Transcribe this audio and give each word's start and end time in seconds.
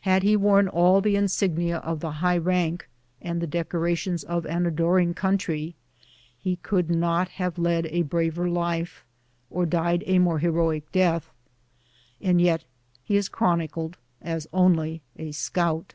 Had 0.00 0.24
he 0.24 0.34
worn 0.36 0.66
all 0.66 1.00
the 1.00 1.14
insignia 1.14 1.76
of 1.76 2.00
the 2.00 2.10
high 2.18 2.36
rank 2.36 2.88
and 3.20 3.40
tlie 3.40 3.48
decorations 3.48 4.24
of 4.24 4.44
an 4.44 4.66
adoring 4.66 5.14
coun 5.14 5.38
try, 5.38 5.74
he 6.36 6.56
could 6.56 6.90
not 6.90 7.28
have 7.28 7.58
led 7.58 7.86
a 7.86 8.02
braver 8.02 8.48
life 8.48 9.04
or 9.50 9.64
died 9.64 10.02
a 10.08 10.18
more 10.18 10.40
heroic 10.40 10.90
death; 10.90 11.30
and 12.20 12.40
yet 12.40 12.64
he 13.04 13.16
is 13.16 13.28
chronicled 13.28 13.98
as" 14.20 14.48
only 14.66 15.00
a 15.16 15.30
scout.'' 15.30 15.94